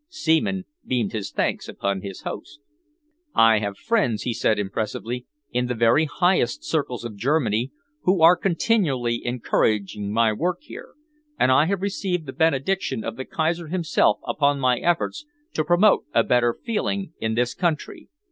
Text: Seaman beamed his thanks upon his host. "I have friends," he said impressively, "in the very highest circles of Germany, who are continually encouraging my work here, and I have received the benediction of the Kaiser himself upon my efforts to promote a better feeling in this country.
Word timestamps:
Seaman 0.09 0.65
beamed 0.83 1.11
his 1.11 1.29
thanks 1.29 1.69
upon 1.69 2.01
his 2.01 2.21
host. 2.21 2.59
"I 3.35 3.59
have 3.59 3.77
friends," 3.77 4.23
he 4.23 4.33
said 4.33 4.57
impressively, 4.57 5.27
"in 5.51 5.67
the 5.67 5.75
very 5.75 6.05
highest 6.05 6.63
circles 6.63 7.05
of 7.05 7.15
Germany, 7.15 7.69
who 8.01 8.19
are 8.23 8.35
continually 8.35 9.23
encouraging 9.23 10.11
my 10.11 10.33
work 10.33 10.61
here, 10.61 10.95
and 11.39 11.51
I 11.51 11.65
have 11.67 11.83
received 11.83 12.25
the 12.25 12.33
benediction 12.33 13.03
of 13.03 13.15
the 13.15 13.25
Kaiser 13.25 13.67
himself 13.67 14.17
upon 14.27 14.59
my 14.59 14.79
efforts 14.79 15.23
to 15.53 15.63
promote 15.63 16.05
a 16.15 16.23
better 16.23 16.55
feeling 16.65 17.13
in 17.19 17.35
this 17.35 17.53
country. 17.53 18.09